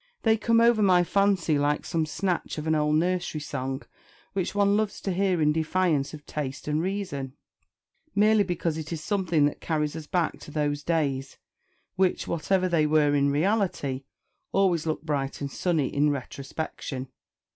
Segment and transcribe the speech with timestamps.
[0.23, 3.83] They come over my fancy like some snatch of an old nursery song,
[4.33, 7.33] which one loves to hear in defiance of taste and reason,
[8.15, 11.37] merely because it is something that carries us back to those days
[11.97, 14.05] which, whatever they were in reality,
[14.51, 17.07] always look bright and sunny in retrospection.